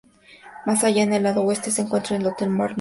Más 0.65 0.83
allá, 0.83 1.03
en 1.03 1.13
el 1.13 1.21
lado 1.21 1.43
oeste, 1.43 1.69
se 1.69 1.83
encuentra 1.83 2.17
el 2.17 2.25
Hotel 2.25 2.47
Balmoral. 2.49 2.69